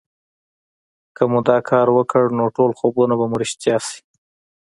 [1.15, 3.97] که مو دا کار وکړ نو ټول خوبونه به مو رښتيا شي